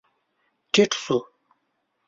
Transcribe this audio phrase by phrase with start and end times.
[0.71, 1.17] ټيټ شو.